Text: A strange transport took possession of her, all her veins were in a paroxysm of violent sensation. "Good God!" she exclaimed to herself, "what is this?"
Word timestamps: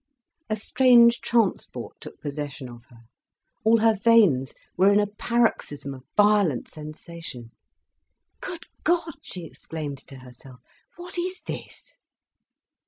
A 0.49 0.55
strange 0.55 1.19
transport 1.21 1.95
took 2.01 2.19
possession 2.19 2.67
of 2.67 2.85
her, 2.85 3.01
all 3.63 3.77
her 3.81 3.93
veins 3.93 4.55
were 4.75 4.91
in 4.91 4.99
a 4.99 5.05
paroxysm 5.05 5.93
of 5.93 6.03
violent 6.17 6.67
sensation. 6.67 7.51
"Good 8.41 8.63
God!" 8.83 9.13
she 9.21 9.45
exclaimed 9.45 9.99
to 10.07 10.15
herself, 10.15 10.59
"what 10.95 11.19
is 11.19 11.41
this?" 11.41 11.99